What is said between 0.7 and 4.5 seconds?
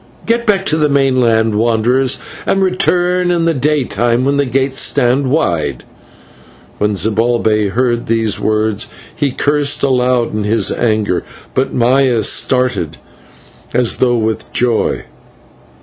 the mainland, wanderers, and return in the day time, when the